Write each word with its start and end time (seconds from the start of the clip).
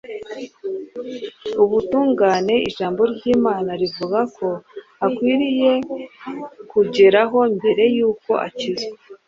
Ubutungane 1.63 2.55
ijambo 2.69 3.01
ry’Imana 3.13 3.71
rivuga 3.81 4.19
ko 4.37 4.47
akwiriye 5.05 5.71
kugeraho 6.71 7.37
mbere 7.55 7.83
y’uko 7.95 8.31
akizwa, 8.47 8.95